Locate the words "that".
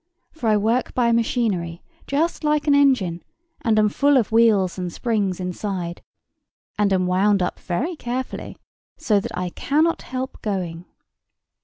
9.19-9.37